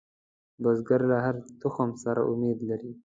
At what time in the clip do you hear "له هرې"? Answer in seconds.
1.11-1.41